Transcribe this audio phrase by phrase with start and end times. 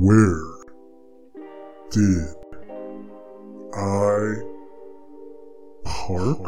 [0.00, 0.42] Where
[1.90, 2.34] did
[3.74, 4.36] I
[5.84, 6.40] park?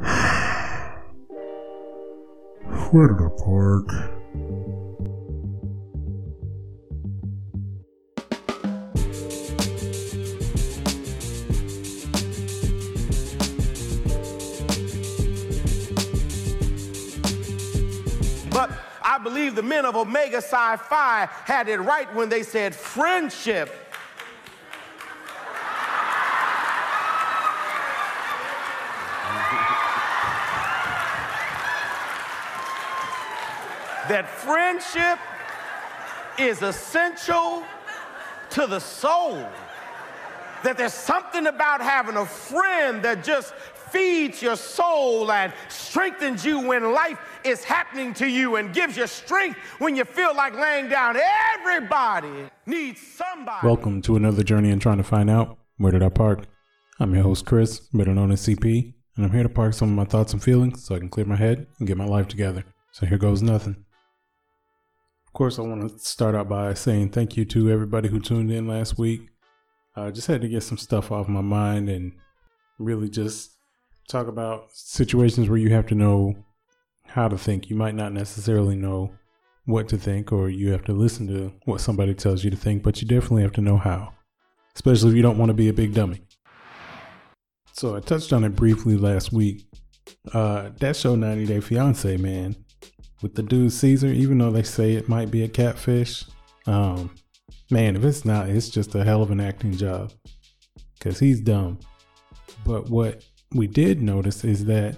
[2.92, 4.17] Where did I park?
[19.28, 23.74] Believe the men of Omega Psi Phi had it right when they said friendship.
[34.08, 35.18] that friendship
[36.38, 37.62] is essential
[38.48, 39.46] to the soul.
[40.64, 43.52] That there's something about having a friend that just
[43.90, 49.06] feeds your soul and strengthens you when life is happening to you and gives you
[49.06, 51.16] strength when you feel like laying down.
[51.54, 53.66] Everybody needs somebody.
[53.66, 56.46] Welcome to another journey in trying to find out where did I park.
[57.00, 59.94] I'm your host Chris, better known as CP, and I'm here to park some of
[59.94, 62.64] my thoughts and feelings so I can clear my head and get my life together.
[62.92, 63.84] So here goes nothing.
[65.26, 68.50] Of course, I want to start out by saying thank you to everybody who tuned
[68.50, 69.28] in last week.
[69.94, 72.12] I just had to get some stuff off my mind and
[72.78, 73.52] really just
[74.08, 76.44] talk about situations where you have to know
[77.08, 77.70] how to think.
[77.70, 79.12] You might not necessarily know
[79.64, 82.82] what to think, or you have to listen to what somebody tells you to think,
[82.82, 84.14] but you definitely have to know how,
[84.74, 86.22] especially if you don't want to be a big dummy.
[87.72, 89.66] So I touched on it briefly last week.
[90.32, 92.56] Uh, that show 90 Day Fiance, man,
[93.22, 96.24] with the dude Caesar, even though they say it might be a catfish,
[96.66, 97.14] um,
[97.70, 100.12] man, if it's not, it's just a hell of an acting job
[100.98, 101.78] because he's dumb.
[102.64, 104.96] But what we did notice is that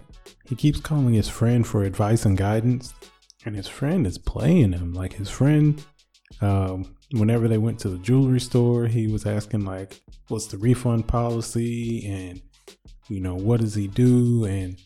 [0.51, 2.93] he keeps calling his friend for advice and guidance,
[3.47, 4.93] and his friend is playing him.
[4.93, 5.81] Like his friend,
[6.41, 11.07] um, whenever they went to the jewelry store, he was asking like, "What's the refund
[11.07, 12.43] policy?" and
[13.09, 14.45] you know, what does he do?
[14.45, 14.77] And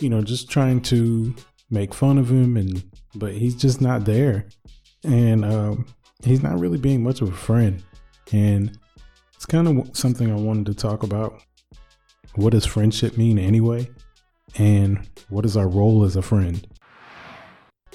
[0.00, 1.36] you know, just trying to
[1.70, 2.82] make fun of him, and
[3.14, 4.48] but he's just not there,
[5.04, 5.86] and um,
[6.24, 7.80] he's not really being much of a friend,
[8.32, 8.76] and
[9.36, 11.44] it's kind of something I wanted to talk about
[12.34, 13.88] what does friendship mean anyway?
[14.54, 16.66] And what is our role as a friend?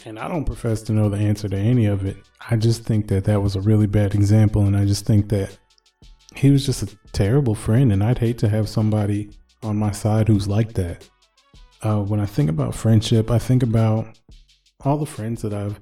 [0.06, 2.18] And I don't profess to know the answer to any of it.
[2.50, 4.64] I just think that that was a really bad example.
[4.64, 5.58] And I just think that
[6.36, 7.92] he was just a terrible friend.
[7.92, 9.30] And I'd hate to have somebody
[9.64, 11.08] on my side who's like that.
[11.84, 14.20] Uh, when I think about friendship, I think about
[14.84, 15.80] all the friends that I've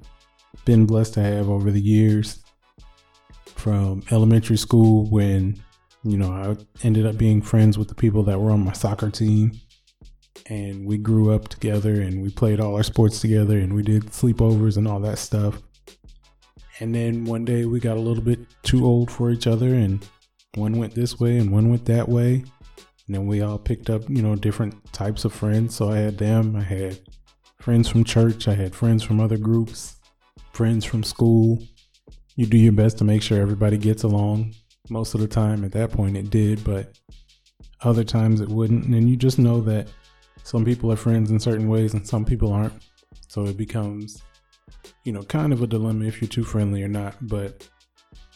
[0.65, 2.43] been blessed to have over the years
[3.55, 5.61] from elementary school when
[6.03, 9.09] you know, I ended up being friends with the people that were on my soccer
[9.09, 9.51] team.
[10.49, 14.07] And we grew up together and we played all our sports together and we did
[14.07, 15.61] sleepovers and all that stuff.
[16.79, 20.05] And then one day we got a little bit too old for each other and
[20.55, 22.43] one went this way and one went that way.
[23.07, 25.75] And then we all picked up, you know, different types of friends.
[25.75, 26.99] So I had them, I had
[27.59, 29.97] friends from church, I had friends from other groups,
[30.53, 31.61] friends from school.
[32.35, 34.53] You do your best to make sure everybody gets along
[34.89, 36.97] most of the time at that point it did, but
[37.81, 38.85] other times it wouldn't.
[38.85, 39.87] And you just know that
[40.43, 42.73] some people are friends in certain ways and some people aren't.
[43.27, 44.21] So it becomes,
[45.03, 47.15] you know, kind of a dilemma if you're too friendly or not.
[47.21, 47.67] But,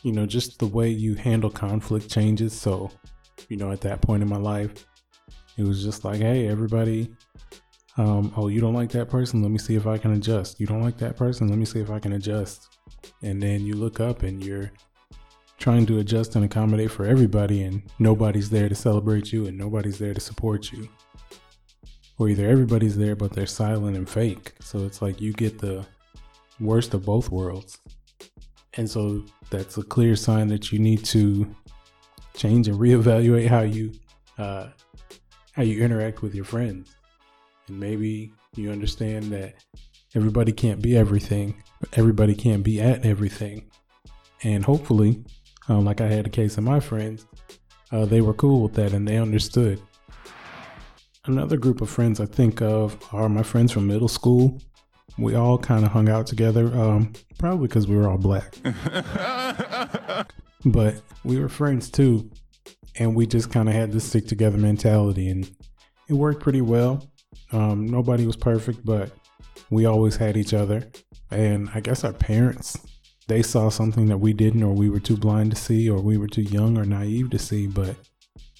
[0.03, 2.53] you know, just the way you handle conflict changes.
[2.53, 2.91] So,
[3.49, 4.85] you know, at that point in my life,
[5.57, 7.13] it was just like, hey, everybody,
[7.97, 9.41] um, oh, you don't like that person?
[9.41, 10.59] Let me see if I can adjust.
[10.59, 11.47] You don't like that person?
[11.47, 12.77] Let me see if I can adjust.
[13.21, 14.71] And then you look up and you're
[15.59, 19.97] trying to adjust and accommodate for everybody, and nobody's there to celebrate you and nobody's
[19.97, 20.89] there to support you.
[22.23, 24.53] Or either everybody's there, but they're silent and fake.
[24.61, 25.85] So it's like you get the
[26.57, 27.79] worst of both worlds.
[28.75, 31.53] And so that's a clear sign that you need to
[32.37, 33.91] change and reevaluate how you
[34.37, 34.69] uh,
[35.51, 36.95] how you interact with your friends.
[37.67, 39.55] And maybe you understand that
[40.15, 41.61] everybody can't be everything,
[41.97, 43.69] everybody can't be at everything.
[44.43, 45.25] And hopefully,
[45.67, 47.25] um, like I had a case of my friends,
[47.91, 49.81] uh, they were cool with that and they understood.
[51.25, 54.61] Another group of friends I think of are my friends from middle school.
[55.17, 58.57] We all kind of hung out together, um, probably because we were all black.
[60.65, 62.29] but we were friends too,
[62.97, 65.49] and we just kind of had this stick together mentality, and
[66.09, 67.09] it worked pretty well.
[67.53, 69.11] Um, nobody was perfect, but
[69.69, 70.89] we always had each other.
[71.31, 72.77] And I guess our parents
[73.27, 76.17] they saw something that we didn't, or we were too blind to see, or we
[76.17, 77.67] were too young or naive to see.
[77.67, 77.95] But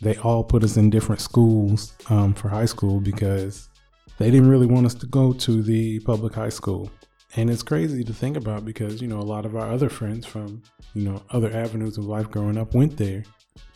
[0.04, 3.70] they all put us in different schools um, for high school because
[4.18, 6.92] they didn't really want us to go to the public high school.
[7.36, 10.26] And it's crazy to think about because, you know, a lot of our other friends
[10.26, 10.62] from,
[10.94, 13.24] you know, other avenues of life growing up went there.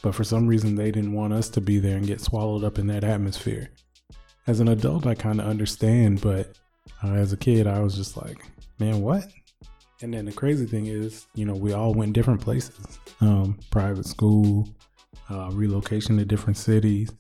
[0.04, 2.78] But for some reason, they didn't want us to be there and get swallowed up
[2.78, 3.72] in that atmosphere.
[4.46, 6.56] As an adult, I kind of understand, but
[7.04, 8.46] uh, as a kid, I was just like,
[8.80, 9.28] man, what?
[10.02, 14.06] And then the crazy thing is, you know, we all went different places um, private
[14.06, 14.70] school,
[15.30, 17.12] uh, relocation to different cities.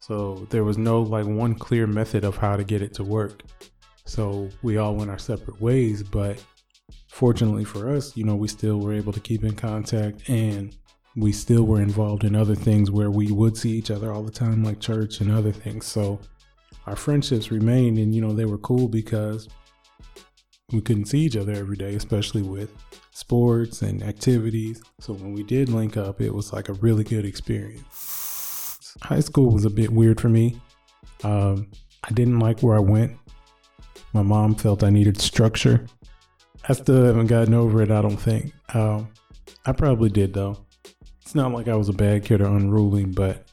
[0.00, 3.42] So there was no like one clear method of how to get it to work.
[4.06, 6.42] So we all went our separate ways, but
[7.08, 10.76] fortunately for us, you know, we still were able to keep in contact and
[11.16, 14.32] we still were involved in other things where we would see each other all the
[14.32, 15.86] time, like church and other things.
[15.86, 16.20] So
[16.86, 19.48] our friendships remained and, you know, they were cool because
[20.72, 22.72] we couldn't see each other every day, especially with
[23.14, 24.82] sports and activities.
[24.98, 28.96] So when we did link up, it was like a really good experience.
[29.02, 30.60] High school was a bit weird for me.
[31.22, 31.70] Um,
[32.02, 33.16] I didn't like where I went.
[34.12, 35.86] My mom felt I needed structure.
[36.68, 38.52] I still haven't gotten over it, I don't think.
[38.74, 39.08] Um,
[39.64, 40.66] I probably did, though.
[41.22, 43.48] It's not like I was a bad kid or unruly, but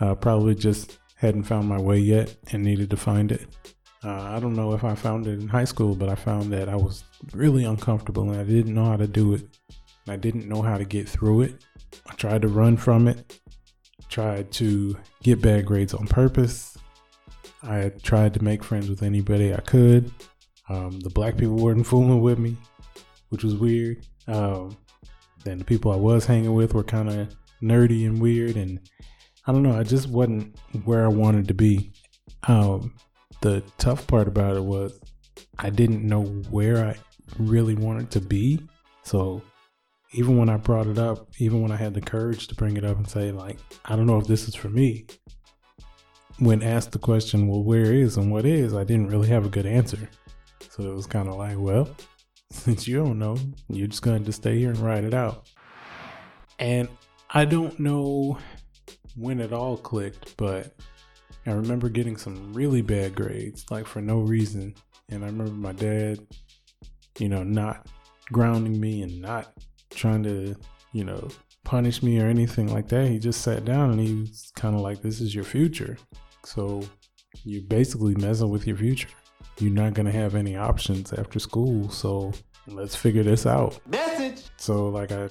[0.00, 3.73] I probably just hadn't found my way yet and needed to find it.
[4.04, 6.68] Uh, I don't know if I found it in high school, but I found that
[6.68, 9.58] I was really uncomfortable and I didn't know how to do it.
[10.06, 11.64] I didn't know how to get through it.
[12.06, 13.40] I tried to run from it,
[14.10, 16.74] tried to get bad grades on purpose,
[17.66, 20.12] I tried to make friends with anybody I could.
[20.68, 22.56] Um, the black people weren't fooling with me,
[23.30, 24.06] which was weird.
[24.26, 24.76] Um,
[25.44, 28.80] then the people I was hanging with were kind of nerdy and weird, and
[29.46, 29.78] I don't know.
[29.78, 31.92] I just wasn't where I wanted to be.
[32.48, 32.94] Um,
[33.44, 34.98] the tough part about it was
[35.58, 36.96] I didn't know where I
[37.38, 38.58] really wanted to be.
[39.02, 39.42] So
[40.14, 42.86] even when I brought it up, even when I had the courage to bring it
[42.86, 45.04] up and say like, I don't know if this is for me,
[46.38, 49.50] when asked the question, well, where is and what is, I didn't really have a
[49.50, 50.08] good answer.
[50.70, 51.94] So it was kind of like, well,
[52.50, 53.36] since you don't know,
[53.68, 55.50] you're just going to stay here and write it out.
[56.58, 56.88] And
[57.28, 58.38] I don't know
[59.16, 60.74] when it all clicked, but
[61.46, 64.74] I remember getting some really bad grades, like for no reason.
[65.10, 66.18] And I remember my dad,
[67.18, 67.86] you know, not
[68.32, 69.52] grounding me and not
[69.90, 70.56] trying to,
[70.92, 71.28] you know,
[71.64, 73.08] punish me or anything like that.
[73.08, 75.98] He just sat down and he was kind of like, This is your future.
[76.44, 76.82] So
[77.44, 79.08] you're basically messing with your future.
[79.58, 81.90] You're not going to have any options after school.
[81.90, 82.32] So
[82.66, 83.78] let's figure this out.
[83.86, 84.42] Message.
[84.56, 85.28] So, like, I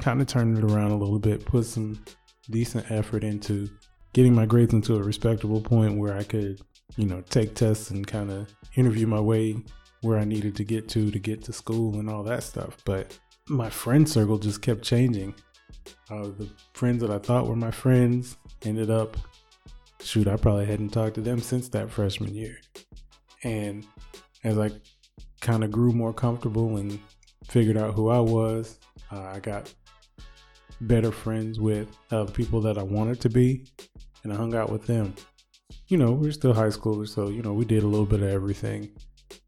[0.00, 2.02] kind of turned it around a little bit, put some
[2.50, 3.68] decent effort into
[4.16, 6.58] getting my grades into a respectable point where I could,
[6.96, 9.58] you know, take tests and kind of interview my way
[10.00, 12.78] where I needed to get to to get to school and all that stuff.
[12.86, 15.34] But my friend circle just kept changing.
[16.08, 19.18] Uh, the friends that I thought were my friends ended up
[20.00, 22.56] shoot, I probably hadn't talked to them since that freshman year.
[23.44, 23.86] And
[24.44, 24.70] as I
[25.42, 26.98] kind of grew more comfortable and
[27.44, 28.78] figured out who I was,
[29.12, 29.74] uh, I got
[30.80, 33.66] better friends with uh, people that I wanted to be,
[34.26, 35.14] and I hung out with them.
[35.86, 38.22] You know, we are still high schoolers, so you know we did a little bit
[38.22, 38.90] of everything.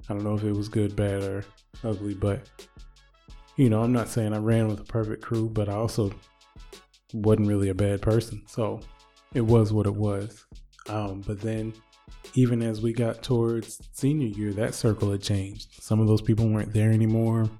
[0.09, 1.45] I don't know if it was good, bad, or
[1.83, 2.49] ugly, but
[3.57, 6.13] you know, I'm not saying I ran with a perfect crew, but I also
[7.13, 8.45] wasn't really a bad person.
[8.47, 8.79] So
[9.35, 10.47] it was what it was.
[10.89, 11.73] Um, but then,
[12.35, 15.83] even as we got towards senior year, that circle had changed.
[15.83, 17.51] Some of those people weren't there anymore.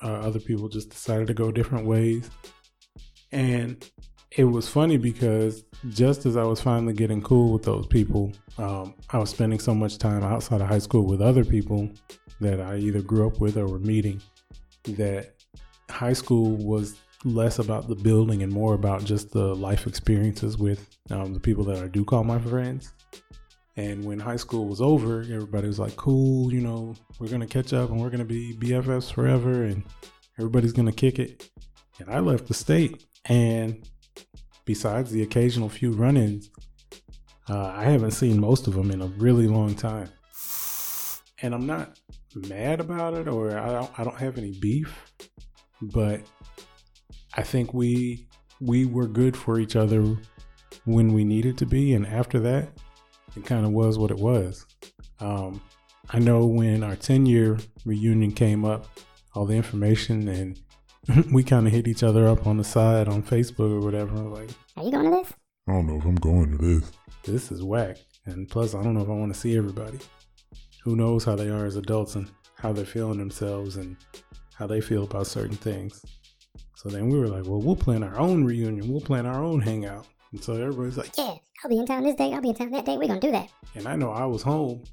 [0.00, 2.30] Uh, other people just decided to go different ways.
[3.32, 3.84] And
[4.36, 8.94] it was funny because just as I was finally getting cool with those people, um,
[9.10, 11.90] I was spending so much time outside of high school with other people
[12.40, 14.20] that I either grew up with or were meeting
[14.84, 15.34] that
[15.90, 20.86] high school was less about the building and more about just the life experiences with
[21.10, 22.92] um, the people that I do call my friends.
[23.76, 27.46] And when high school was over, everybody was like, cool, you know, we're going to
[27.46, 29.82] catch up and we're going to be BFFs forever and
[30.38, 31.50] everybody's going to kick it.
[31.98, 33.04] And I left the state.
[33.26, 33.86] And
[34.64, 36.50] besides the occasional few run ins,
[37.48, 40.08] uh, I haven't seen most of them in a really long time.
[41.42, 41.98] And I'm not
[42.34, 44.94] mad about it or I don't, I don't have any beef,
[45.80, 46.20] but
[47.34, 48.26] I think we
[48.60, 50.18] we were good for each other
[50.84, 52.68] when we needed to be, and after that,
[53.36, 54.66] it kind of was what it was.
[55.20, 55.60] Um,
[56.10, 58.86] I know when our 10 year reunion came up,
[59.34, 60.60] all the information, and
[61.32, 64.14] we kind of hit each other up on the side on Facebook or whatever.
[64.14, 65.32] Like, are you going to this?
[65.68, 66.92] I don't know if I'm going to this.
[67.24, 67.96] This is whack.
[68.26, 69.98] And plus, I don't know if I want to see everybody.
[70.84, 73.96] Who knows how they are as adults and how they're feeling themselves and
[74.54, 76.04] how they feel about certain things.
[76.76, 78.90] So then we were like, well, we'll plan our own reunion.
[78.90, 80.06] We'll plan our own hangout.
[80.32, 82.32] And so everybody's like, yeah, I'll be in town this day.
[82.32, 82.96] I'll be in town that day.
[82.96, 83.50] We're going to do that.
[83.74, 84.84] And I know I was home.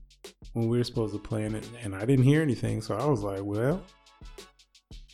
[0.53, 2.81] when we were supposed to plan it, and I didn't hear anything.
[2.81, 3.81] So I was like, well,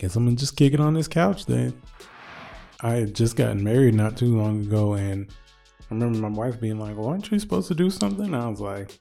[0.03, 1.73] I'm gonna just kick it on this couch then.
[2.81, 5.29] I had just gotten married not too long ago, and
[5.89, 8.33] I remember my wife being like, well, aren't you supposed to do something?
[8.33, 8.99] I was like,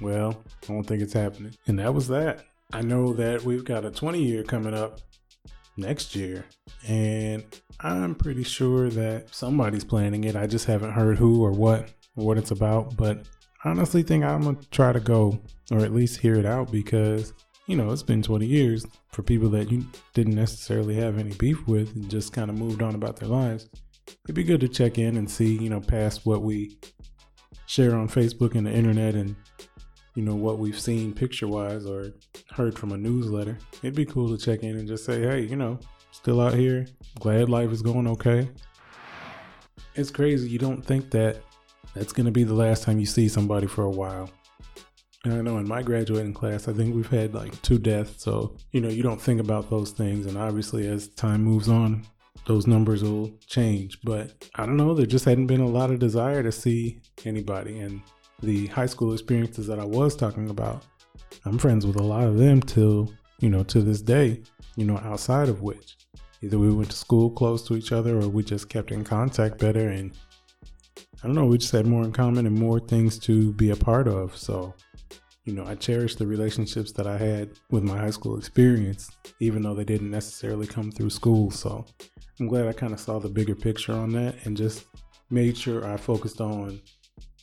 [0.00, 1.52] well, I don't think it's happening.
[1.66, 2.44] And that was that.
[2.72, 5.00] I know that we've got a 20 year coming up
[5.76, 6.44] next year,
[6.86, 7.44] and
[7.80, 10.36] I'm pretty sure that somebody's planning it.
[10.36, 13.26] I just haven't heard who or what or what it's about, but
[13.64, 15.40] I honestly think I'm gonna try to go
[15.70, 17.32] or at least hear it out because
[17.68, 21.68] you know it's been 20 years for people that you didn't necessarily have any beef
[21.68, 23.68] with and just kind of moved on about their lives.
[24.24, 26.78] It'd be good to check in and see, you know, past what we
[27.66, 29.36] share on Facebook and the internet and
[30.14, 32.14] you know what we've seen picture wise or
[32.52, 33.58] heard from a newsletter.
[33.82, 35.78] It'd be cool to check in and just say, hey, you know,
[36.10, 36.86] still out here.
[37.20, 38.48] Glad life is going okay.
[39.94, 40.48] It's crazy.
[40.48, 41.42] You don't think that
[41.94, 44.30] that's going to be the last time you see somebody for a while.
[45.24, 48.22] And I know in my graduating class, I think we've had like two deaths.
[48.22, 50.26] So, you know, you don't think about those things.
[50.26, 52.06] And obviously, as time moves on,
[52.46, 54.00] those numbers will change.
[54.02, 57.80] But I don't know, there just hadn't been a lot of desire to see anybody.
[57.80, 58.00] And
[58.42, 60.84] the high school experiences that I was talking about,
[61.44, 64.42] I'm friends with a lot of them till, you know, to this day,
[64.76, 65.96] you know, outside of which
[66.42, 69.58] either we went to school close to each other or we just kept in contact
[69.58, 69.88] better.
[69.88, 70.12] And
[71.22, 73.76] I don't know, we just had more in common and more things to be a
[73.76, 74.36] part of.
[74.36, 74.74] So,
[75.48, 79.62] you know, I cherish the relationships that I had with my high school experience, even
[79.62, 81.50] though they didn't necessarily come through school.
[81.50, 81.86] So
[82.38, 84.84] I'm glad I kind of saw the bigger picture on that and just
[85.30, 86.82] made sure I focused on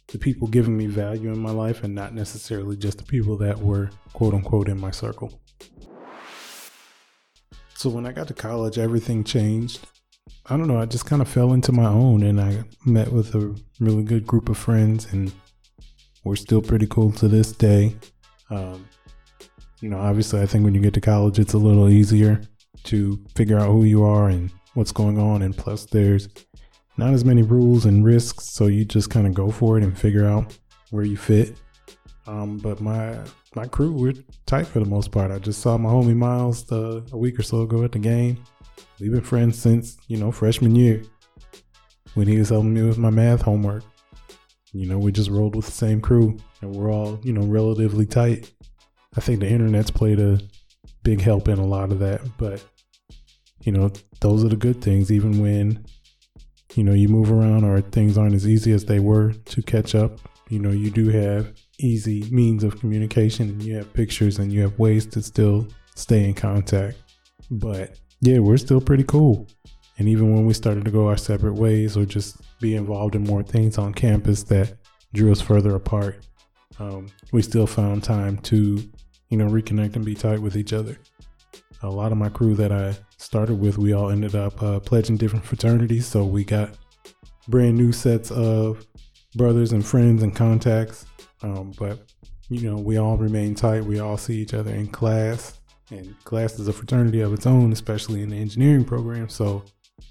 [0.10, 3.58] the people giving me value in my life and not necessarily just the people that
[3.58, 5.42] were quote unquote in my circle.
[7.74, 9.88] So when I got to college, everything changed.
[10.46, 13.34] I don't know, I just kind of fell into my own and I met with
[13.34, 15.34] a really good group of friends and
[16.26, 17.96] we're still pretty cool to this day.
[18.50, 18.86] Um,
[19.80, 22.42] you know, obviously, I think when you get to college, it's a little easier
[22.86, 25.44] to figure out who you are and what's going on.
[25.44, 26.28] And plus, there's
[26.98, 29.98] not as many rules and risks, so you just kind of go for it and
[29.98, 30.58] figure out
[30.90, 31.56] where you fit.
[32.28, 33.18] Um, but my
[33.54, 34.14] my crew, we're
[34.48, 35.32] tight for the most part.
[35.32, 38.44] I just saw my homie Miles uh, a week or so ago at the game.
[39.00, 41.04] We've been friends since you know freshman year
[42.16, 43.84] when he was helping me with my math homework.
[44.76, 48.06] You know, we just rolled with the same crew, and we're all you know relatively
[48.06, 48.52] tight.
[49.16, 50.38] I think the internet's played a
[51.02, 52.62] big help in a lot of that, but
[53.62, 53.90] you know,
[54.20, 55.14] those are the good things.
[55.14, 55.86] Even when
[56.74, 59.96] you know you move around or things aren't as easy as they were to catch
[59.96, 64.52] up, you know, you do have easy means of communication and you have pictures and
[64.52, 65.66] you have ways to still
[65.96, 66.98] stay in contact.
[67.50, 69.48] But yeah, we're still pretty cool.
[69.98, 73.24] And even when we started to go our separate ways or just be involved in
[73.24, 74.74] more things on campus that
[75.14, 76.26] drew us further apart,
[76.80, 78.84] um, we still found time to,
[79.30, 80.98] you know, reconnect and be tight with each other.
[81.82, 85.18] A lot of my crew that I started with, we all ended up uh, pledging
[85.18, 86.06] different fraternities.
[86.08, 86.78] So we got
[87.48, 88.86] brand new sets of
[89.36, 91.06] brothers and friends and contacts.
[91.42, 92.00] Um, but,
[92.50, 93.86] you know, we all remain tight.
[93.86, 95.60] We all see each other in class.
[95.92, 99.30] And class is a fraternity of its own, especially in the engineering program.
[99.30, 99.64] So,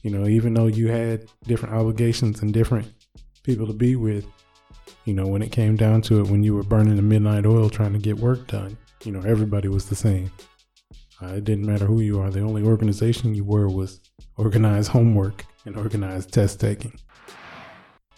[0.02, 2.92] you know, even though you had different obligations and different
[3.42, 4.26] people to be with,
[5.04, 7.68] you know, when it came down to it, when you were burning the midnight oil
[7.70, 10.30] trying to get work done, you know, everybody was the same.
[11.22, 12.30] Uh, it didn't matter who you are.
[12.30, 14.00] The only organization you were was
[14.36, 16.98] organized homework and organized test taking.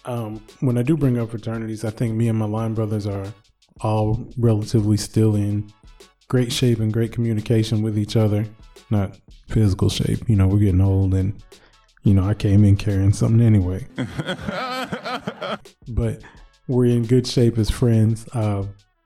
[0.05, 3.33] Um, when I do bring up fraternities, I think me and my line brothers are
[3.81, 5.71] all relatively still in
[6.29, 8.47] great shape and great communication with each other.
[8.91, 10.29] Not physical shape.
[10.29, 11.43] You know, we're getting old and,
[12.03, 13.87] you know, I came in carrying something anyway.
[15.89, 16.23] but
[16.69, 18.29] we're in good shape as friends.
[18.33, 18.65] Uh,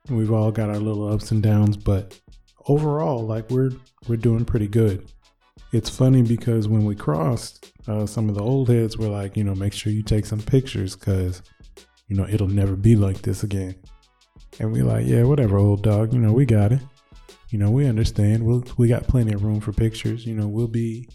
[0.08, 2.18] we've all got our little ups and downs, but
[2.68, 3.70] overall, like we're
[4.08, 5.10] we're doing pretty good.
[5.72, 9.44] It's funny because when we crossed, uh, some of the old heads were like, you
[9.44, 11.42] know, make sure you take some pictures because,
[12.08, 13.76] you know, it'll never be like this again.
[14.58, 16.12] And we're like, yeah, whatever, old dog.
[16.12, 16.80] You know, we got it.
[17.50, 18.45] You know, we understand.
[18.45, 20.25] We'll we got plenty of room for pictures.
[20.25, 21.09] You know, we'll be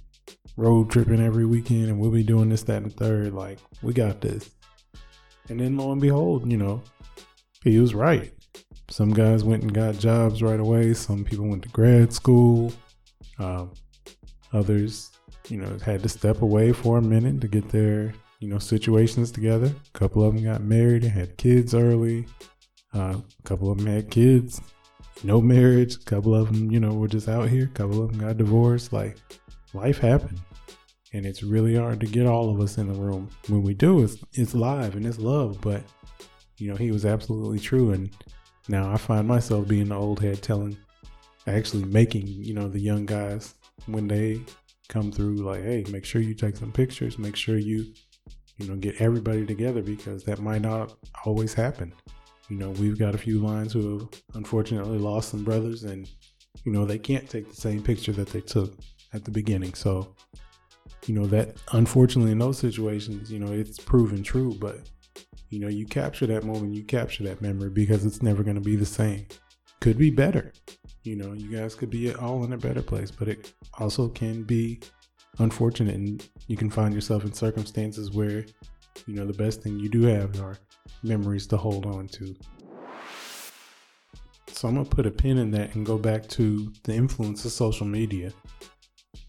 [0.58, 3.34] road tripping every weekend and we'll be doing this, that, and third.
[3.34, 4.50] Like, we got this.
[5.50, 6.82] And then lo and behold, you know,
[7.63, 8.34] he was right.
[8.89, 10.94] Some guys went and got jobs right away.
[10.94, 12.74] Some people went to grad school.
[13.39, 13.72] Um,
[14.54, 15.12] others,
[15.50, 19.32] you know, had to step away for a minute to get their, you know, situations
[19.32, 19.68] together.
[19.68, 22.27] A couple of them got married and had kids early.
[22.94, 24.62] Uh, a couple of them had kids,
[25.24, 25.95] no marriage.
[25.95, 27.65] A couple of them, you know, were just out here.
[27.65, 28.93] A couple of them got divorced.
[28.93, 29.17] Like,
[29.74, 30.39] life happened.
[31.13, 33.29] And it's really hard to get all of us in the room.
[33.48, 35.62] When we do, it's, it's live and it's love.
[35.62, 35.84] But,
[36.57, 37.91] you know, he was absolutely true.
[37.91, 38.10] And
[38.67, 40.77] Now I find myself being the old head telling,
[41.48, 43.53] actually making, you know, the young guys
[43.86, 44.41] when they
[44.88, 47.93] come through, like, hey, make sure you take some pictures, make sure you,
[48.57, 50.95] you know, get everybody together because that might not
[51.25, 51.93] always happen.
[52.50, 56.10] You know, we've got a few lines who have unfortunately lost some brothers and,
[56.64, 58.74] you know, they can't take the same picture that they took
[59.14, 59.74] at the beginning.
[59.74, 60.16] So,
[61.08, 64.90] you know, that unfortunately in those situations, you know, it's proven true, but,
[65.50, 68.62] you know, you capture that moment, you capture that memory because it's never going to
[68.62, 69.25] be the same.
[69.82, 70.54] Could be better.
[71.04, 74.44] You know, you guys could be all in a better place, but it also can
[74.44, 74.82] be
[75.40, 78.46] unfortunate and you can find yourself in circumstances where,
[79.08, 80.58] you know, the best thing you do have are
[81.04, 82.36] memories to hold on to.
[84.48, 87.51] So I'm gonna put a pin in that and go back to the influence of
[87.51, 88.32] social media.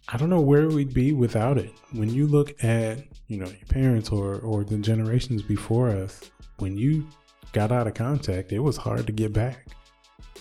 [0.09, 1.73] I don't know where we'd be without it.
[1.93, 6.77] When you look at, you know, your parents or or the generations before us, when
[6.77, 7.07] you
[7.53, 9.67] got out of contact, it was hard to get back.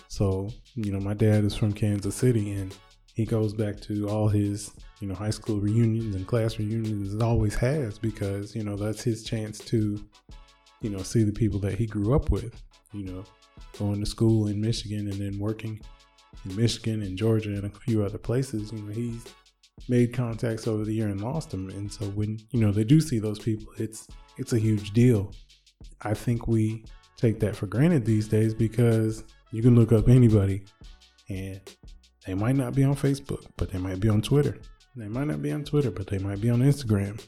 [0.07, 2.75] So, you know, my dad is from Kansas City and
[3.15, 7.21] he goes back to all his, you know, high school reunions and class reunions it
[7.21, 9.99] always has because, you know, that's his chance to,
[10.81, 12.61] you know, see the people that he grew up with,
[12.93, 13.23] you know,
[13.77, 15.79] going to school in Michigan and then working
[16.45, 18.71] in Michigan and Georgia and a few other places.
[18.71, 19.23] You know, he's
[19.87, 21.69] made contacts over the year and lost them.
[21.69, 25.31] And so when, you know, they do see those people, it's it's a huge deal.
[26.01, 26.85] I think we
[27.17, 30.65] take that for granted these days because you can look up anybody
[31.29, 31.61] and
[32.25, 34.57] they might not be on Facebook, but they might be on Twitter.
[34.95, 37.21] They might not be on Twitter, but they might be on Instagram.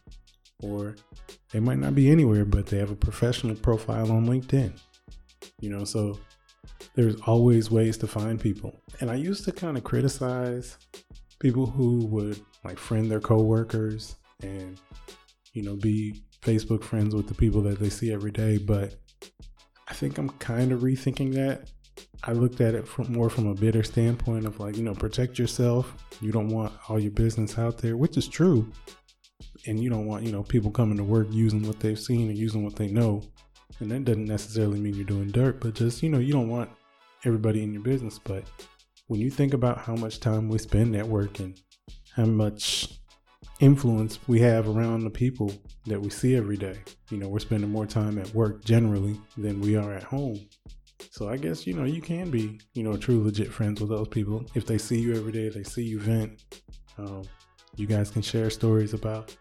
[0.62, 0.96] Or
[1.52, 4.74] they might not be anywhere, but they have a professional profile on LinkedIn.
[5.60, 6.20] You know, so
[6.96, 8.82] there's always ways to find people.
[9.00, 10.78] And I used to kind of criticize
[11.40, 14.80] people who would like friend their coworkers and,
[15.54, 18.58] you know, be Facebook friends with the people that they see every day.
[18.58, 18.96] But
[19.88, 21.70] I think I'm kind of rethinking that
[22.24, 25.38] I looked at it from more from a bitter standpoint of like, you know, protect
[25.38, 25.94] yourself.
[26.20, 28.72] You don't want all your business out there, which is true.
[29.68, 32.38] And you don't want, you know, people coming to work using what they've seen and
[32.38, 33.22] using what they know.
[33.80, 36.70] And that doesn't necessarily mean you're doing dirt, but just, you know, you don't want
[37.26, 38.18] everybody in your business.
[38.18, 38.46] But
[39.08, 41.60] when you think about how much time we spend at work and
[42.16, 43.00] how much
[43.60, 45.52] influence we have around the people
[45.86, 46.78] that we see every day,
[47.12, 50.40] you know, we're spending more time at work generally than we are at home.
[51.12, 54.08] So I guess, you know, you can be, you know, true legit friends with those
[54.08, 54.46] people.
[54.56, 56.44] If they see you every day, they see you vent.
[56.98, 57.24] Um,
[57.76, 59.36] you guys can share stories about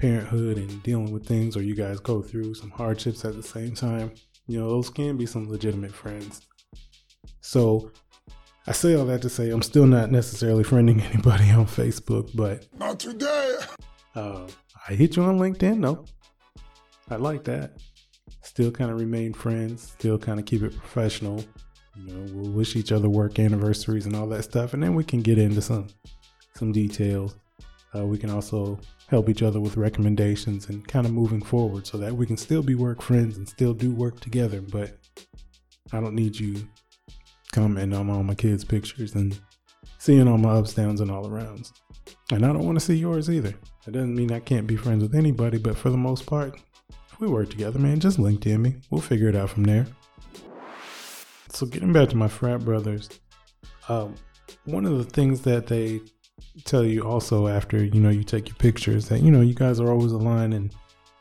[0.00, 3.74] parenthood and dealing with things, or you guys go through some hardships at the same
[3.74, 4.12] time.
[4.46, 6.40] You know, those can be some legitimate friends.
[7.40, 7.90] So
[8.66, 12.66] I say all that to say I'm still not necessarily friending anybody on Facebook, but
[12.78, 13.56] Not today.
[14.14, 14.46] uh,
[14.88, 16.04] I hit you on LinkedIn, though.
[17.10, 17.72] I like that
[18.42, 21.44] still kind of remain friends, still kind of keep it professional.
[21.96, 25.04] You know, we'll wish each other work anniversaries and all that stuff, and then we
[25.04, 25.86] can get into some
[26.54, 27.36] some details.
[27.94, 31.98] Uh, we can also help each other with recommendations and kind of moving forward, so
[31.98, 34.60] that we can still be work friends and still do work together.
[34.60, 34.96] But
[35.92, 36.68] I don't need you
[37.52, 39.38] commenting on all my kids' pictures and
[39.98, 41.72] seeing all my ups, downs, and all arounds.
[42.30, 43.54] And I don't want to see yours either.
[43.86, 46.60] It doesn't mean I can't be friends with anybody, but for the most part,
[47.12, 47.98] if we work together, man.
[47.98, 48.76] Just LinkedIn me.
[48.90, 49.86] We'll figure it out from there.
[51.48, 53.08] So getting back to my frat brothers,
[53.88, 54.14] um,
[54.64, 56.00] one of the things that they
[56.64, 59.80] tell you also after you know you take your pictures that you know you guys
[59.80, 60.74] are always aligned and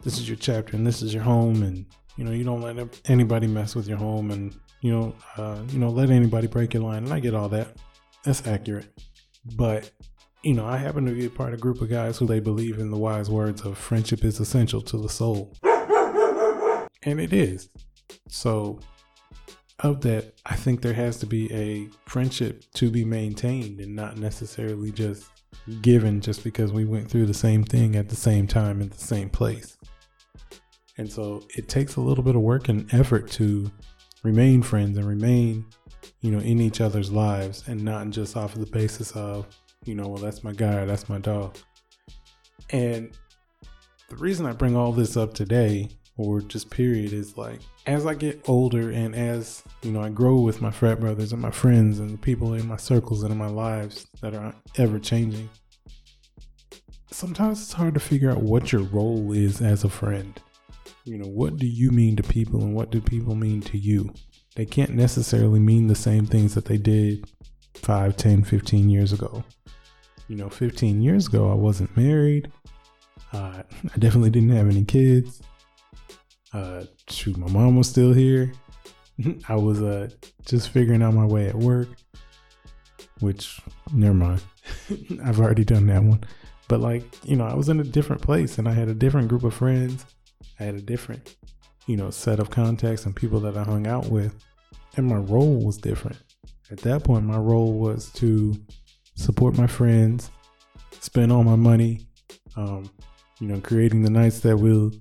[0.03, 3.01] this is your chapter and this is your home and you know you don't let
[3.09, 6.83] anybody mess with your home and you know uh, you know let anybody break your
[6.83, 7.77] line and I get all that.
[8.23, 8.87] That's accurate,
[9.55, 9.91] but
[10.43, 12.39] you know I happen to be a part of a group of guys who they
[12.39, 15.55] believe in the wise words of friendship is essential to the soul.
[17.03, 17.69] And it is.
[18.27, 18.79] So,
[19.79, 24.17] of that, I think there has to be a friendship to be maintained and not
[24.17, 25.29] necessarily just
[25.81, 28.97] given just because we went through the same thing at the same time in the
[28.97, 29.77] same place.
[30.97, 33.71] And so it takes a little bit of work and effort to
[34.23, 35.65] remain friends and remain,
[36.21, 39.47] you know, in each other's lives and not just off of the basis of,
[39.85, 41.57] you know, well, that's my guy, that's my dog.
[42.71, 43.11] And
[44.09, 45.87] the reason I bring all this up today
[46.19, 50.41] or just period is like as I get older and as you know I grow
[50.41, 53.37] with my frat brothers and my friends and the people in my circles and in
[53.37, 55.49] my lives that are ever changing.
[57.09, 60.39] Sometimes it's hard to figure out what your role is as a friend.
[61.05, 64.13] You know, what do you mean to people and what do people mean to you?
[64.55, 67.31] They can't necessarily mean the same things that they did
[67.75, 69.43] 5, 10, 15 years ago.
[70.27, 72.51] You know, 15 years ago I wasn't married.
[73.31, 73.63] Uh,
[73.95, 75.41] I definitely didn't have any kids.
[76.53, 78.53] Uh, shoot, my mom was still here.
[79.49, 80.09] I was uh
[80.45, 81.89] just figuring out my way at work,
[83.19, 83.59] which
[83.93, 84.41] never mind.
[85.23, 86.23] I've already done that one.
[86.67, 89.27] But like, you know, I was in a different place and I had a different
[89.27, 90.05] group of friends.
[90.59, 91.35] I had a different,
[91.87, 94.35] you know, set of contacts and people that I hung out with.
[94.95, 96.17] And my role was different.
[96.71, 98.53] At that point, my role was to
[99.15, 100.29] support my friends,
[100.99, 102.01] spend all my money,
[102.55, 102.89] um,
[103.39, 104.91] you know, creating the nights that we'll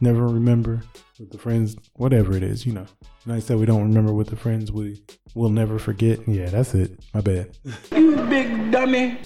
[0.00, 0.82] never remember
[1.18, 2.86] with the friends, whatever it is, you know,
[3.26, 5.02] nights that we don't remember with the friends we
[5.34, 6.26] will never forget.
[6.26, 6.98] Yeah, that's it.
[7.14, 7.56] My bad.
[7.92, 9.18] You big dummy.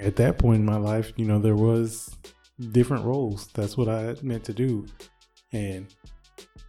[0.00, 2.16] At that point in my life, you know, there was
[2.72, 3.48] different roles.
[3.54, 4.86] That's what I meant to do.
[5.52, 5.86] And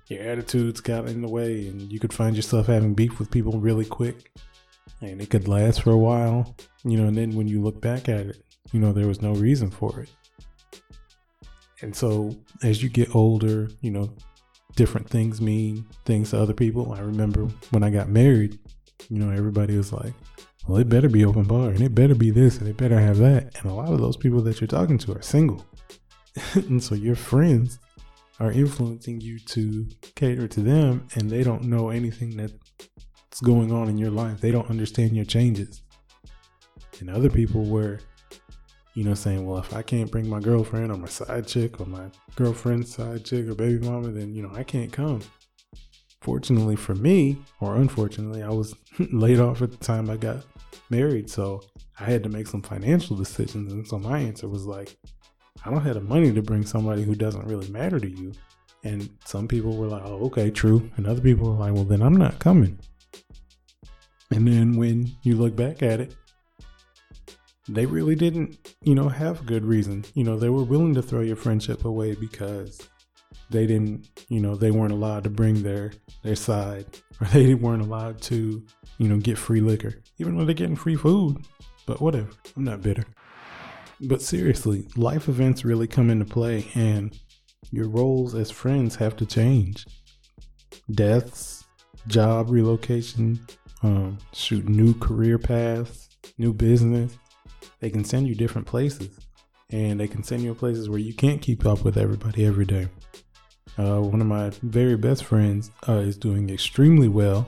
[0.08, 3.60] your attitudes got in the way and you could find yourself having beef with people
[3.60, 4.32] really quick
[5.02, 8.10] and it could last for a while, you know, and then when you look back
[8.10, 10.10] at it, you know, there was no reason for it.
[11.81, 14.13] And so as you get older, you know,
[14.75, 16.93] different things mean things to other people.
[16.93, 18.57] I remember when I got married,
[19.09, 20.13] you know, everybody was like,
[20.67, 23.17] well, it better be open bar and it better be this and it better have
[23.17, 23.55] that.
[23.57, 25.65] And a lot of those people that you're talking to are single.
[26.53, 27.79] and so your friends
[28.39, 33.89] are influencing you to cater to them and they don't know anything that's going on
[33.89, 34.41] in your life.
[34.41, 35.81] They don't understand your changes.
[36.99, 37.99] And other people were
[38.97, 41.86] you know, saying, well, if I can't bring my girlfriend or my side chick or
[41.86, 45.21] my girlfriend's side chick or baby mama, then, you know, I can't come.
[46.21, 48.73] Fortunately for me, or unfortunately, I was
[49.12, 50.43] laid off at the time I got
[50.89, 51.29] married.
[51.29, 51.62] So
[51.99, 53.71] I had to make some financial decisions.
[53.71, 54.97] And so my answer was like,
[55.63, 58.31] I don't have the money to bring somebody who doesn't really matter to you.
[58.83, 60.89] And some people were like, oh, okay, true.
[60.97, 62.79] And other people were like, well, then I'm not coming.
[64.31, 66.15] And then when you look back at it,
[67.69, 70.06] they really didn't, you know, have good reason.
[70.13, 72.88] You know, they were willing to throw your friendship away because
[73.49, 75.91] they didn't, you know, they weren't allowed to bring their
[76.23, 76.86] their side,
[77.21, 78.63] or they weren't allowed to,
[78.97, 81.45] you know, get free liquor, even though they're getting free food.
[81.86, 83.06] But whatever, I'm not bitter.
[84.01, 87.17] But seriously, life events really come into play, and
[87.71, 89.86] your roles as friends have to change.
[90.91, 91.65] Deaths,
[92.08, 93.39] job relocation,
[93.84, 97.17] um, shoot, new career paths, new business
[97.79, 99.09] they can send you different places
[99.69, 102.87] and they can send you places where you can't keep up with everybody every day.
[103.77, 107.47] Uh, one of my very best friends uh, is doing extremely well,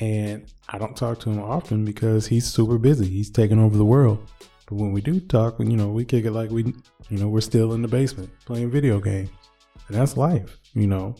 [0.00, 3.08] and I don't talk to him often because he's super busy.
[3.08, 4.28] He's taking over the world.
[4.66, 6.64] But when we do talk, you know, we kick it like we,
[7.08, 9.30] you know, we're still in the basement playing video games,
[9.88, 10.58] and that's life.
[10.74, 11.16] You know,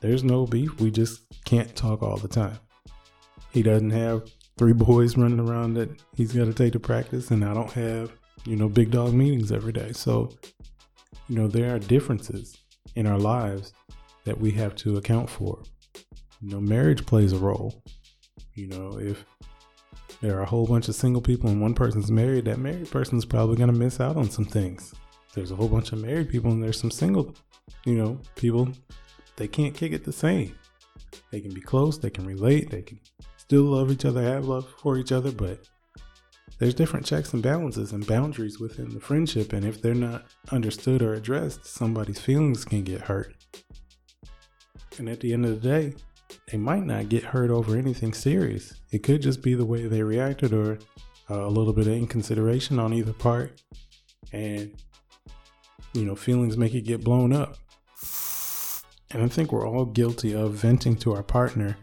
[0.00, 0.80] there's no beef.
[0.80, 2.58] We just can't talk all the time.
[3.50, 7.44] He doesn't have three boys running around that he's got to take to practice, and
[7.44, 8.12] I don't have,
[8.44, 9.92] you know, big dog meetings every day.
[9.92, 10.30] So,
[11.28, 12.58] you know, there are differences
[12.94, 13.72] in our lives
[14.24, 15.62] that we have to account for.
[16.40, 17.82] You know, marriage plays a role.
[18.54, 19.24] You know, if
[20.20, 23.24] there are a whole bunch of single people and one person's married, that married person's
[23.24, 24.94] probably going to miss out on some things.
[25.34, 27.34] There's a whole bunch of married people and there's some single,
[27.84, 28.68] you know, people,
[29.36, 30.54] they can't kick it the same.
[31.30, 33.00] They can be close, they can relate, they can
[33.42, 35.68] still love each other, have love for each other, but
[36.58, 39.52] there's different checks and balances and boundaries within the friendship.
[39.52, 43.34] And if they're not understood or addressed, somebody's feelings can get hurt.
[44.96, 45.94] And at the end of the day,
[46.52, 48.74] they might not get hurt over anything serious.
[48.92, 50.78] It could just be the way they reacted or
[51.28, 53.60] uh, a little bit of inconsideration on either part.
[54.32, 54.72] And,
[55.94, 57.56] you know, feelings make it get blown up.
[59.10, 61.76] And I think we're all guilty of venting to our partner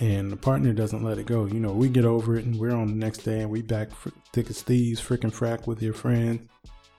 [0.00, 1.46] and the partner doesn't let it go.
[1.46, 3.92] You know, we get over it and we're on the next day and we back
[3.92, 6.48] fr- thick as thieves, freaking frack with your friends.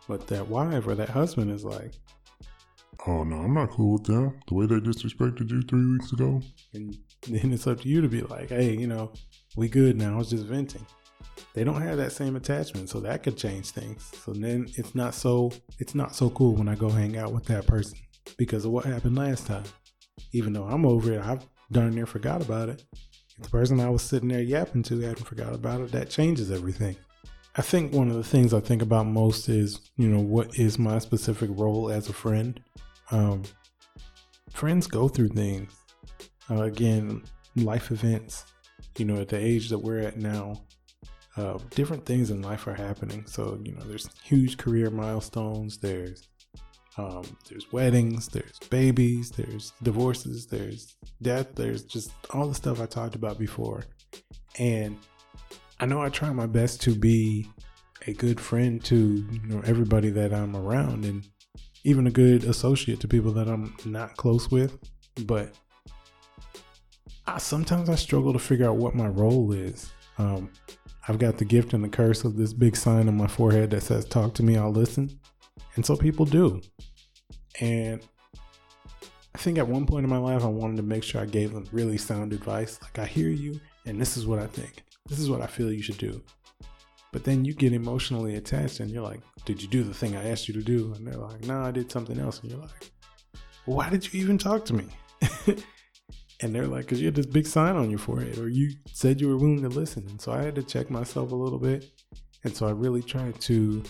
[0.07, 1.93] But that wife or that husband is like,
[3.07, 4.39] Oh no, I'm not cool with them.
[4.47, 6.39] The way they disrespected you three weeks ago.
[6.73, 6.95] And
[7.27, 9.11] then it's up to you to be like, hey, you know,
[9.55, 10.19] we good now.
[10.19, 10.85] It's just venting.
[11.53, 14.11] They don't have that same attachment, so that could change things.
[14.23, 17.45] So then it's not so it's not so cool when I go hang out with
[17.45, 17.97] that person
[18.37, 19.63] because of what happened last time.
[20.31, 22.83] Even though I'm over it, I've darn near forgot about it.
[23.37, 26.51] If the person I was sitting there yapping to hadn't forgot about it, that changes
[26.51, 26.95] everything.
[27.55, 30.79] I think one of the things I think about most is, you know, what is
[30.79, 32.59] my specific role as a friend?
[33.11, 33.43] Um,
[34.51, 35.73] friends go through things.
[36.49, 37.23] Uh, again,
[37.55, 38.45] life events,
[38.97, 40.61] you know, at the age that we're at now,
[41.37, 43.25] uh, different things in life are happening.
[43.25, 46.27] So, you know, there's huge career milestones, there's
[46.97, 52.85] um, there's weddings, there's babies, there's divorces, there's death, there's just all the stuff I
[52.85, 53.83] talked about before.
[54.59, 54.97] And
[55.79, 57.47] I know I try my best to be
[58.07, 61.27] a good friend to you know everybody that I'm around and
[61.83, 64.77] even a good associate to people that I'm not close with,
[65.25, 65.55] but
[67.25, 69.91] I, sometimes I struggle to figure out what my role is.
[70.17, 70.51] Um,
[71.07, 73.81] I've got the gift and the curse of this big sign on my forehead that
[73.81, 75.19] says, Talk to me, I'll listen.
[75.75, 76.61] And so people do.
[77.59, 78.01] And
[79.33, 81.53] I think at one point in my life, I wanted to make sure I gave
[81.53, 82.79] them really sound advice.
[82.81, 84.83] Like, I hear you, and this is what I think.
[85.07, 86.21] This is what I feel you should do.
[87.11, 90.29] But then you get emotionally attached and you're like, Did you do the thing I
[90.29, 90.93] asked you to do?
[90.95, 92.39] And they're like, No, I did something else.
[92.39, 92.91] And you're like,
[93.65, 94.85] Why did you even talk to me?
[96.41, 99.19] and they're like, Because you had this big sign on your forehead, or you said
[99.19, 100.05] you were willing to listen.
[100.09, 101.85] And so I had to check myself a little bit.
[102.43, 103.83] And so I really tried to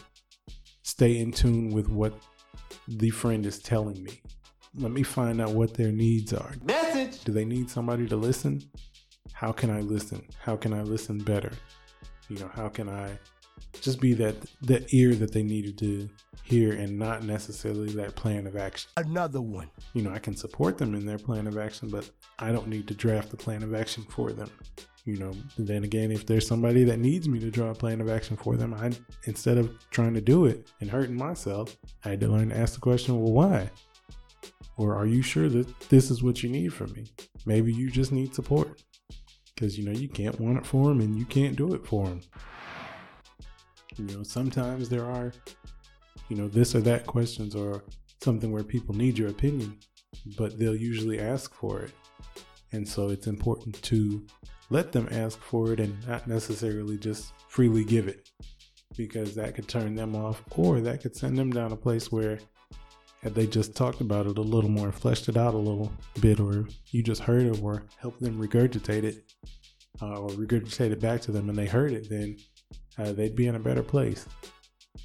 [0.83, 2.13] stay in tune with what
[2.97, 4.21] the friend is telling me.
[4.77, 6.53] Let me find out what their needs are.
[6.63, 7.23] Message.
[7.23, 8.61] Do they need somebody to listen?
[9.33, 10.21] How can I listen?
[10.39, 11.51] How can I listen better?
[12.29, 13.17] You know, how can I
[13.81, 16.09] just be that that ear that they needed to
[16.43, 18.89] hear and not necessarily that plan of action.
[18.97, 19.69] Another one.
[19.93, 22.87] You know, I can support them in their plan of action, but I don't need
[22.89, 24.49] to draft the plan of action for them.
[25.03, 28.09] You know, then again, if there's somebody that needs me to draw a plan of
[28.09, 28.91] action for them, I
[29.23, 32.75] instead of trying to do it and hurting myself, I had to learn to ask
[32.75, 33.71] the question, well, why?
[34.77, 37.05] Or are you sure that this is what you need from me?
[37.45, 38.83] Maybe you just need support
[39.53, 42.05] because you know you can't want it for them and you can't do it for
[42.05, 42.21] them.
[43.97, 45.33] You know, sometimes there are,
[46.29, 47.83] you know, this or that questions or
[48.23, 49.77] something where people need your opinion,
[50.37, 51.91] but they'll usually ask for it.
[52.73, 54.25] And so it's important to
[54.69, 58.29] let them ask for it and not necessarily just freely give it
[58.97, 62.39] because that could turn them off or that could send them down a place where
[63.23, 66.39] had they just talked about it a little more, fleshed it out a little bit,
[66.39, 69.23] or you just heard it or helped them regurgitate it
[70.01, 72.35] uh, or regurgitate it back to them and they heard it, then
[72.97, 74.25] uh, they'd be in a better place.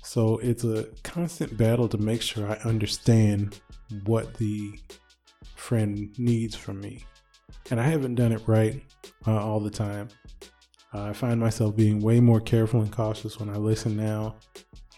[0.03, 3.61] So it's a constant battle to make sure I understand
[4.05, 4.73] what the
[5.55, 7.05] friend needs from me.
[7.71, 8.83] And I haven't done it right
[9.27, 10.09] uh, all the time.
[10.95, 14.37] Uh, I find myself being way more careful and cautious when I listen now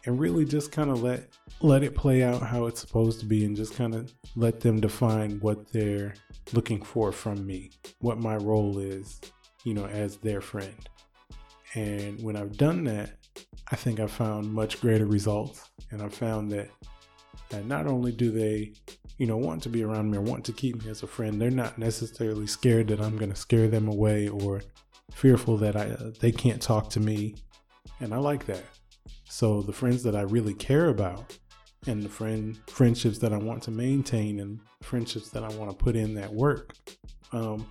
[0.07, 1.29] and really just kind of let
[1.61, 4.81] let it play out how it's supposed to be and just kind of let them
[4.81, 6.15] define what they're
[6.53, 9.21] looking for from me, what my role is,
[9.65, 10.89] you know, as their friend.
[11.75, 13.11] And when I've done that,
[13.71, 15.69] I think I've found much greater results.
[15.91, 16.71] And I've found that,
[17.51, 18.73] that not only do they,
[19.17, 21.41] you know, want to be around me or want to keep me as a friend,
[21.41, 24.63] they're not necessarily scared that I'm going to scare them away or
[25.13, 27.35] fearful that I uh, they can't talk to me.
[28.01, 28.65] And I like that.
[29.29, 31.37] So the friends that I really care about
[31.87, 35.77] and the friend friendships that I want to maintain and friendships that I want to
[35.77, 36.75] put in that work.
[37.33, 37.67] Um,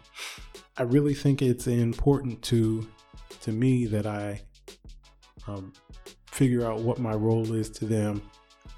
[0.78, 2.88] I really think it's important to
[3.42, 4.42] to me that I
[5.48, 5.74] um,
[6.32, 8.22] figure out what my role is to them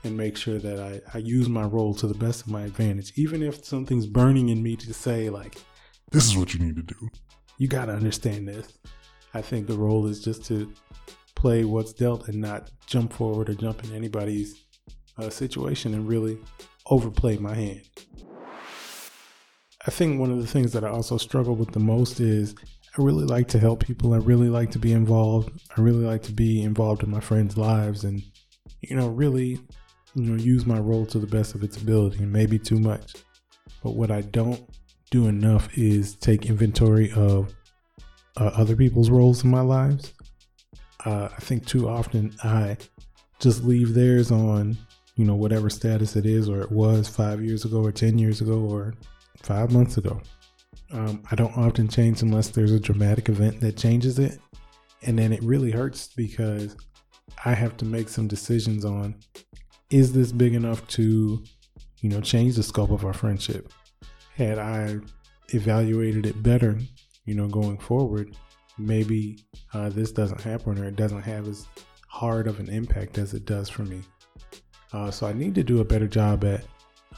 [0.04, 3.12] and make sure that I, I use my role to the best of my advantage.
[3.16, 5.58] Even if something's burning in me to say, like,
[6.12, 7.10] This is what you need to do.
[7.58, 8.78] you got to understand this.
[9.34, 10.72] I think the role is just to
[11.36, 14.66] play what's dealt and not jump forward or jump in anybody's
[15.18, 16.38] uh, situation and really
[16.88, 17.82] overplay my hand.
[19.88, 22.56] I think one of the things that I also struggle with the most is
[22.98, 24.14] I really like to help people.
[24.14, 25.52] I really like to be involved.
[25.78, 28.22] I really like to be involved in my friends' lives and,
[28.82, 29.60] you know, really,
[30.16, 33.14] you know, use my role to the best of its ability maybe too much.
[33.84, 34.62] But what I don't
[35.12, 37.54] do enough is take inventory of
[38.38, 40.14] uh, other people's roles in my lives.
[41.06, 42.78] Uh, I think too often I
[43.40, 44.78] just leave theirs on,
[45.16, 48.42] you know, whatever status it is or it was five years ago or 10 years
[48.42, 48.94] ago or
[49.42, 50.22] five months ago.
[50.92, 54.40] Um, I don't often change unless there's a dramatic event that changes it.
[55.04, 56.76] And then it really hurts because
[57.46, 59.16] I have to make some decisions on
[59.90, 61.44] is this big enough to,
[62.02, 63.72] you know, change the scope of our friendship?
[64.36, 65.00] Had I
[65.50, 66.78] evaluated it better,
[67.26, 68.36] you know, going forward,
[68.78, 69.40] maybe
[69.74, 71.68] uh, this doesn't happen or it doesn't have as
[72.08, 74.02] hard of an impact as it does for me.
[74.94, 76.66] Uh, so I need to do a better job at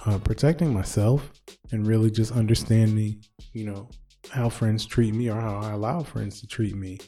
[0.06, 1.32] uh, protecting myself
[1.72, 3.90] and really just understanding, you know,
[4.30, 7.00] how friends treat me or how I allow friends to treat me.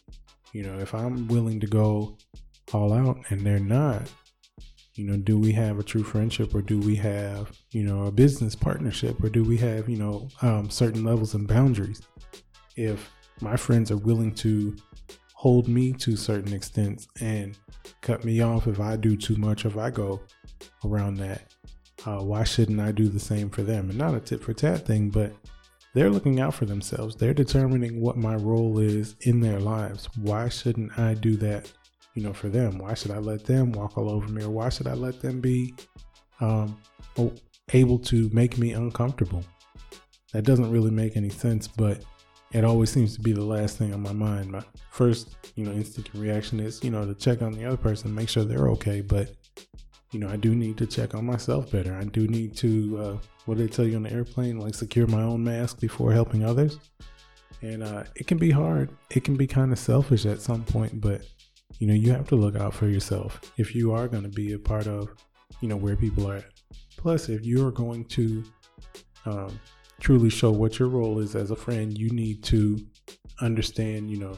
[0.53, 2.17] You know, if I'm willing to go
[2.73, 4.11] all out and they're not,
[4.95, 8.11] you know, do we have a true friendship or do we have, you know, a
[8.11, 12.01] business partnership or do we have, you know, um, certain levels and boundaries?
[12.75, 13.09] If
[13.41, 14.75] my friends are willing to
[15.33, 17.57] hold me to certain extents and
[18.01, 20.21] cut me off if I do too much, if I go
[20.85, 21.53] around that,
[22.05, 23.89] uh, why shouldn't I do the same for them?
[23.89, 25.33] And not a tit for tat thing, but
[25.93, 27.15] they're looking out for themselves.
[27.15, 30.07] They're determining what my role is in their lives.
[30.17, 31.71] Why shouldn't I do that,
[32.13, 32.77] you know, for them?
[32.77, 35.41] Why should I let them walk all over me, or why should I let them
[35.41, 35.73] be
[36.39, 36.77] um,
[37.73, 39.43] able to make me uncomfortable?
[40.33, 42.03] That doesn't really make any sense, but
[42.53, 44.51] it always seems to be the last thing on my mind.
[44.51, 48.13] My first, you know, instant reaction is, you know, to check on the other person,
[48.13, 49.01] make sure they're okay.
[49.01, 49.31] But,
[50.11, 51.95] you know, I do need to check on myself better.
[51.95, 54.59] I do need to, uh, what did they tell you on the airplane?
[54.59, 56.79] Like secure my own mask before helping others.
[57.63, 58.91] And uh, it can be hard.
[59.09, 61.25] It can be kind of selfish at some point, but,
[61.79, 64.53] you know, you have to look out for yourself if you are going to be
[64.53, 65.09] a part of,
[65.61, 66.45] you know, where people are at.
[66.97, 68.43] Plus, if you are going to,
[69.25, 69.59] um,
[69.99, 72.77] truly show what your role is as a friend, you need to
[73.41, 74.37] understand, you know,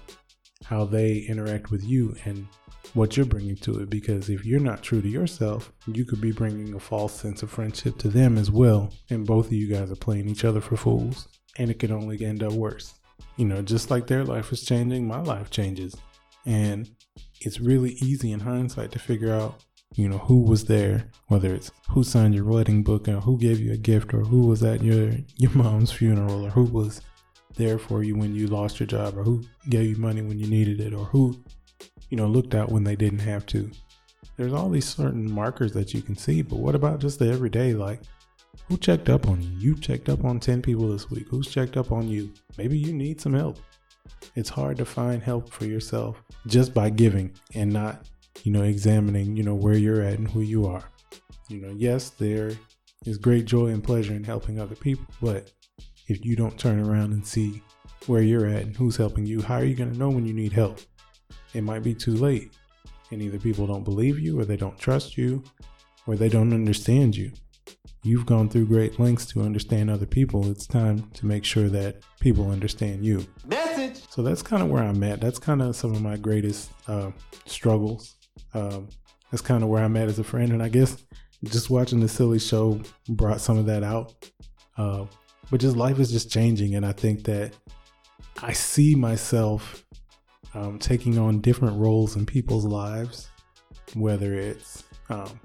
[0.63, 2.47] how they interact with you and
[2.93, 3.89] what you're bringing to it.
[3.89, 7.51] Because if you're not true to yourself, you could be bringing a false sense of
[7.51, 8.93] friendship to them as well.
[9.09, 11.27] And both of you guys are playing each other for fools.
[11.57, 12.95] And it could only end up worse.
[13.37, 15.95] You know, just like their life is changing, my life changes.
[16.45, 16.89] And
[17.41, 21.71] it's really easy in hindsight to figure out you know who was there whether it's
[21.89, 24.83] who signed your wedding book or who gave you a gift or who was at
[24.83, 27.01] your your mom's funeral or who was
[27.55, 30.47] there for you when you lost your job or who gave you money when you
[30.47, 31.35] needed it or who
[32.09, 33.69] you know looked out when they didn't have to.
[34.37, 37.73] There's all these certain markers that you can see but what about just the everyday?
[37.73, 38.01] Like
[38.67, 39.49] who checked up on you?
[39.57, 41.27] You checked up on 10 people this week.
[41.29, 42.33] Who's checked up on you?
[42.57, 43.59] Maybe you need some help
[44.35, 48.05] it's hard to find help for yourself just by giving and not
[48.43, 50.83] you know, examining, you know, where you're at and who you are.
[51.49, 52.51] You know, yes, there
[53.05, 55.51] is great joy and pleasure in helping other people, but
[56.07, 57.61] if you don't turn around and see
[58.07, 60.33] where you're at and who's helping you, how are you going to know when you
[60.33, 60.79] need help?
[61.53, 62.53] It might be too late.
[63.11, 65.43] And either people don't believe you, or they don't trust you,
[66.07, 67.31] or they don't understand you.
[68.05, 70.51] You've gone through great lengths to understand other people.
[70.51, 73.25] It's time to make sure that people understand you.
[73.47, 74.03] Message.
[74.11, 75.19] So that's kind of where I'm at.
[75.19, 77.09] That's kind of some of my greatest uh,
[77.47, 78.15] struggles
[78.53, 78.89] um,
[79.31, 80.51] that's kind of where I'm at as a friend.
[80.51, 81.03] And I guess
[81.45, 84.13] just watching the silly show brought some of that out.
[84.77, 85.05] Uh,
[85.49, 86.75] but just life is just changing.
[86.75, 87.53] And I think that
[88.43, 89.83] I see myself
[90.53, 93.29] um, taking on different roles in people's lives,
[93.95, 95.39] whether it's um,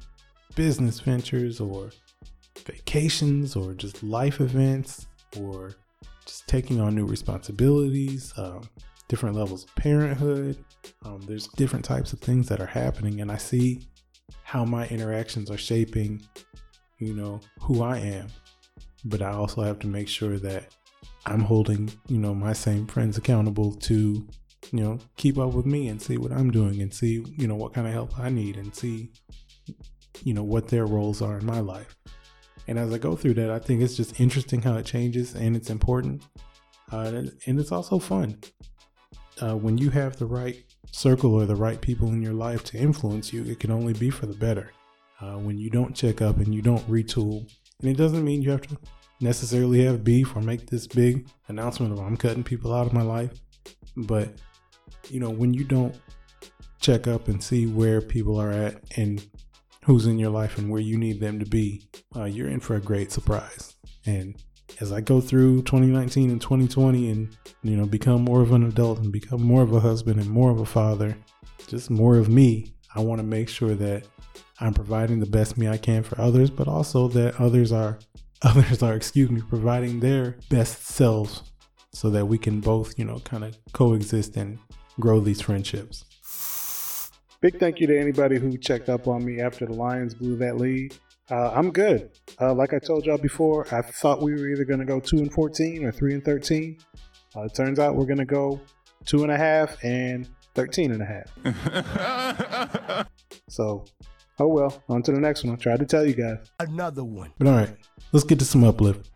[0.55, 1.91] business ventures or
[2.71, 5.07] vacations or just life events
[5.39, 5.73] or
[6.27, 8.63] just taking on new responsibilities, um,
[9.09, 10.57] different levels of parenthood,
[11.05, 13.81] um, there's different types of things that are happening, and I see
[14.43, 16.23] how my interactions are shaping,
[16.99, 18.29] you know, who I am.
[19.05, 20.75] But I also have to make sure that
[21.27, 23.95] I'm holding, you know, my same friends accountable to,
[24.73, 27.57] you know, keep up with me and see what I'm doing and see, you know,
[27.57, 29.11] what kind of help I need and see,
[30.23, 31.97] you know, what their roles are in my life.
[32.69, 35.57] And as I go through that, I think it's just interesting how it changes and
[35.57, 36.23] it's important.
[36.93, 38.39] Uh, and it's also fun.
[39.41, 42.79] Uh, when you have the right circle or the right people in your life to
[42.79, 44.73] influence you, it can only be for the better.
[45.21, 48.51] Uh, when you don't check up and you don't retool, and it doesn't mean you
[48.51, 48.77] have to
[49.21, 53.03] necessarily have beef or make this big announcement of I'm cutting people out of my
[53.03, 53.33] life,
[53.97, 54.31] but
[55.09, 55.95] you know when you don't
[56.81, 59.27] check up and see where people are at and
[59.85, 61.83] who's in your life and where you need them to be,
[62.17, 63.77] uh, you're in for a great surprise.
[64.07, 64.37] And
[64.81, 68.99] as I go through 2019 and 2020 and you know become more of an adult
[68.99, 71.17] and become more of a husband and more of a father,
[71.67, 74.07] just more of me, I want to make sure that
[74.61, 77.99] I'm providing the best me I can for others, but also that others are
[78.43, 81.43] others are, excuse me, providing their best selves
[81.93, 84.59] so that we can both, you know, kind of coexist and
[84.99, 86.05] grow these friendships.
[87.41, 90.59] Big thank you to anybody who checked up on me after the Lions blew that
[90.59, 90.95] lead.
[91.31, 92.11] Uh, I'm good.
[92.41, 95.19] Uh, like I told y'all before, I thought we were either going to go two
[95.19, 96.79] and fourteen or three and thirteen.
[97.37, 98.61] Uh, it turns out we're going to go
[99.05, 103.07] two and a half and 13 and a half.
[103.49, 103.85] so,
[104.39, 104.83] oh well.
[104.89, 105.55] On to the next one.
[105.55, 106.39] I tried to tell you guys.
[106.59, 107.33] Another one.
[107.39, 107.75] But all right,
[108.13, 109.11] let's get to some uplift.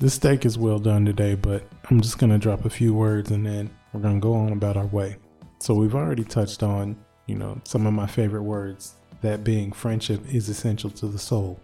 [0.00, 3.32] This steak is well done today, but I'm just going to drop a few words
[3.32, 5.16] and then we're going to go on about our way.
[5.60, 6.96] So, we've already touched on
[7.28, 11.60] you know, some of my favorite words, that being friendship is essential to the soul.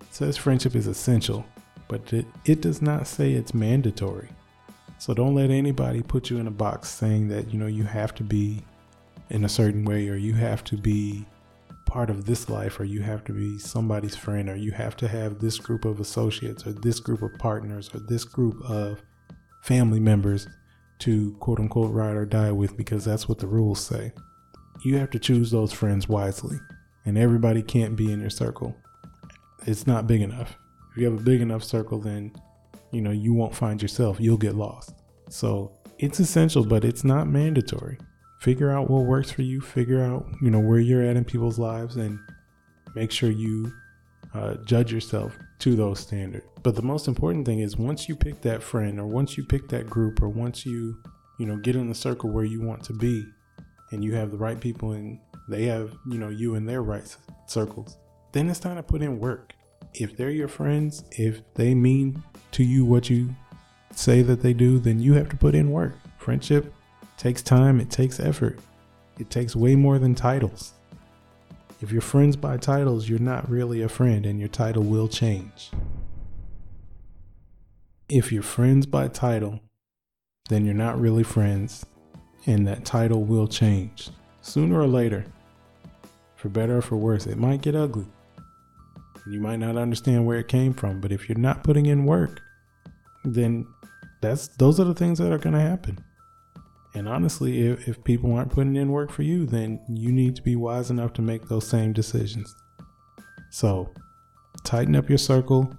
[0.00, 1.44] It says friendship is essential,
[1.88, 4.28] but it, it does not say it's mandatory.
[4.98, 8.14] So don't let anybody put you in a box saying that, you know, you have
[8.14, 8.62] to be
[9.28, 11.26] in a certain way or you have to be
[11.84, 15.08] part of this life or you have to be somebody's friend or you have to
[15.08, 19.02] have this group of associates or this group of partners or this group of
[19.62, 20.48] family members
[20.98, 24.12] to quote unquote ride or die with because that's what the rules say
[24.86, 26.60] you have to choose those friends wisely,
[27.04, 28.76] and everybody can't be in your circle.
[29.66, 30.56] It's not big enough.
[30.92, 32.32] If you have a big enough circle, then
[32.92, 34.18] you know you won't find yourself.
[34.20, 34.94] You'll get lost.
[35.28, 37.98] So it's essential, but it's not mandatory.
[38.38, 39.60] Figure out what works for you.
[39.60, 42.20] Figure out you know where you're at in people's lives, and
[42.94, 43.72] make sure you
[44.34, 46.46] uh, judge yourself to those standards.
[46.62, 49.68] But the most important thing is once you pick that friend or once you pick
[49.70, 51.02] that group or once you,
[51.40, 53.26] you know, get in the circle where you want to be
[53.90, 55.18] and you have the right people and
[55.48, 57.16] they have, you know, you in their right
[57.46, 57.98] circles,
[58.32, 59.54] then it's time to put in work.
[59.94, 62.22] If they're your friends, if they mean
[62.52, 63.34] to you what you
[63.92, 65.94] say that they do, then you have to put in work.
[66.18, 66.72] Friendship
[67.16, 68.58] takes time, it takes effort,
[69.18, 70.72] it takes way more than titles.
[71.80, 75.70] If you're friends by titles, you're not really a friend and your title will change.
[78.08, 79.60] If you're friends by title,
[80.48, 81.84] then you're not really friends
[82.46, 84.10] and that title will change.
[84.42, 85.24] Sooner or later,
[86.36, 88.06] for better or for worse, it might get ugly.
[89.26, 92.40] You might not understand where it came from, but if you're not putting in work,
[93.24, 93.66] then
[94.20, 95.98] that's those are the things that are going to happen.
[96.94, 100.42] And honestly, if, if people aren't putting in work for you, then you need to
[100.42, 102.54] be wise enough to make those same decisions.
[103.50, 103.92] So,
[104.64, 105.76] tighten up your circle,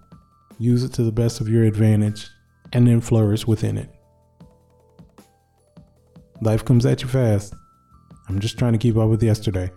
[0.60, 2.30] use it to the best of your advantage,
[2.74, 3.90] and then flourish within it.
[6.42, 7.56] Life comes at you fast.
[8.30, 9.72] I'm just trying to keep up with yesterday.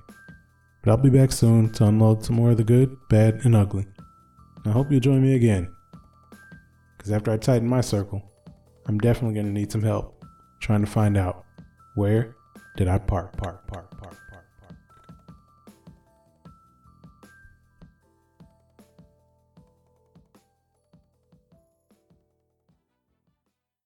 [0.82, 3.86] But I'll be back soon to unload some more of the good, bad, and ugly.
[4.66, 5.74] I hope you'll join me again.
[6.96, 8.22] Because after I tighten my circle,
[8.86, 10.22] I'm definitely going to need some help
[10.60, 11.44] trying to find out
[11.94, 12.36] where
[12.76, 14.16] did I park, park, park, park.